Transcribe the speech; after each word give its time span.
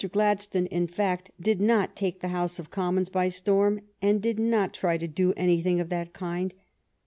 Gladstone, 0.11 0.65
in 0.65 0.87
fact, 0.87 1.29
did 1.39 1.61
not 1.61 1.95
take 1.95 2.21
the 2.21 2.29
House 2.29 2.57
of 2.57 2.71
Commons 2.71 3.07
by 3.07 3.29
storm, 3.29 3.81
and 4.01 4.19
did 4.19 4.39
not 4.39 4.73
try 4.73 4.97
to 4.97 5.07
do 5.07 5.31
anything 5.37 5.79
of 5.79 5.89
the 5.89 6.07
kind. 6.11 6.55